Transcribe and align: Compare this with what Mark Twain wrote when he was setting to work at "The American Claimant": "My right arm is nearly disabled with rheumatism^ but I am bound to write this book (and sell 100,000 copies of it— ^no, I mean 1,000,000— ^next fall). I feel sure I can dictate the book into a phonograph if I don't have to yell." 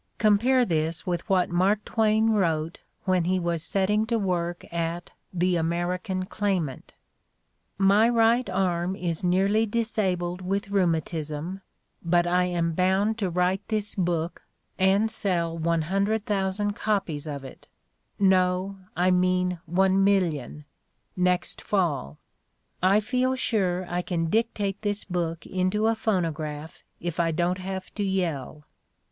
Compare 0.17 0.65
this 0.65 1.05
with 1.05 1.29
what 1.29 1.51
Mark 1.51 1.85
Twain 1.85 2.31
wrote 2.31 2.79
when 3.03 3.25
he 3.25 3.37
was 3.37 3.61
setting 3.61 4.07
to 4.07 4.17
work 4.17 4.65
at 4.73 5.11
"The 5.31 5.57
American 5.57 6.25
Claimant": 6.25 6.95
"My 7.77 8.09
right 8.09 8.49
arm 8.49 8.95
is 8.95 9.23
nearly 9.23 9.67
disabled 9.67 10.41
with 10.41 10.71
rheumatism^ 10.71 11.61
but 12.03 12.25
I 12.25 12.45
am 12.45 12.73
bound 12.73 13.19
to 13.19 13.29
write 13.29 13.61
this 13.67 13.93
book 13.93 14.41
(and 14.79 15.11
sell 15.11 15.55
100,000 15.55 16.71
copies 16.73 17.27
of 17.27 17.43
it— 17.45 17.67
^no, 18.19 18.77
I 18.95 19.11
mean 19.11 19.59
1,000,000— 19.71 20.63
^next 21.15 21.61
fall). 21.61 22.17
I 22.81 23.01
feel 23.01 23.35
sure 23.35 23.85
I 23.87 24.01
can 24.01 24.31
dictate 24.31 24.81
the 24.81 25.05
book 25.11 25.45
into 25.45 25.85
a 25.85 25.93
phonograph 25.93 26.81
if 26.99 27.19
I 27.19 27.29
don't 27.29 27.59
have 27.59 27.93
to 27.93 28.03
yell." 28.03 28.63